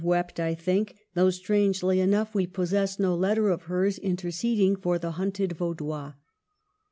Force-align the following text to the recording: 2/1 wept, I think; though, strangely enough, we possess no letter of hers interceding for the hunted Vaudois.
2/1 0.01 0.03
wept, 0.03 0.39
I 0.39 0.55
think; 0.55 0.95
though, 1.13 1.29
strangely 1.29 1.99
enough, 1.99 2.33
we 2.33 2.47
possess 2.47 2.97
no 2.97 3.13
letter 3.15 3.49
of 3.51 3.61
hers 3.69 3.99
interceding 3.99 4.75
for 4.75 4.97
the 4.97 5.11
hunted 5.11 5.51
Vaudois. 5.53 6.13